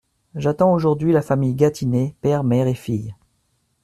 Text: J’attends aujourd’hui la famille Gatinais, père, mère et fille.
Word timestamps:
J’attends 0.33 0.73
aujourd’hui 0.73 1.11
la 1.11 1.21
famille 1.21 1.53
Gatinais, 1.53 2.15
père, 2.21 2.43
mère 2.43 2.65
et 2.65 2.73
fille. 2.73 3.13